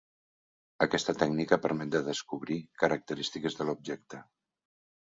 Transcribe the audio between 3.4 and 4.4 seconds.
de l'objecte.